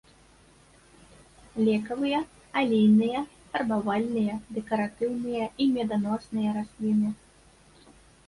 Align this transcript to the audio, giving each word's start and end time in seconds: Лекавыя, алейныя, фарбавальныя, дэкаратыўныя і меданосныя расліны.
Лекавыя, 1.67 2.21
алейныя, 2.61 3.19
фарбавальныя, 3.51 4.33
дэкаратыўныя 4.55 5.45
і 5.65 5.67
меданосныя 5.75 6.49
расліны. 6.59 7.09